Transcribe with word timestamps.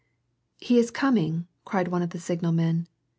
He 0.57 0.79
is 0.79 0.89
coming," 0.89 1.45
cried 1.63 1.89
one 1.89 2.01
of 2.01 2.09
the 2.09 2.17
signal 2.19 2.53
men. 2.53 2.87